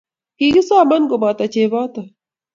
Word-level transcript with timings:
Kikisoman 0.37 1.03
koboto 1.09 1.43
cheboto 1.53 2.01